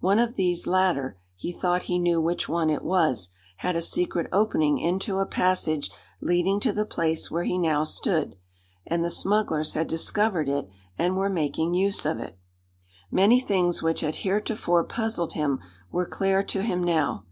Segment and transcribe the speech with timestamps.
[0.00, 3.28] One of these latter he thought he knew which one it was
[3.58, 5.90] had a secret opening into a passage
[6.22, 8.36] leading to the place where he now stood;
[8.86, 12.38] and the smugglers had discovered it and were making use of it.
[13.10, 15.60] Many things which had heretofore puzzled him
[15.92, 17.26] were clear to him now.